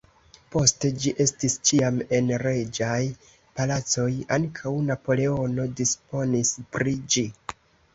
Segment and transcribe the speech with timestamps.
[0.53, 2.97] Poste ĝi estis ĉiam en reĝaj
[3.61, 4.09] palacoj,
[4.41, 7.31] ankaŭ Napoleono disponis pri ĝi.